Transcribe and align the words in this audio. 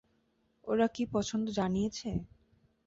ওরা 0.67 0.87
কি 0.95 1.03
পছন্দ 1.13 1.45
জানিয়েছে? 1.57 2.09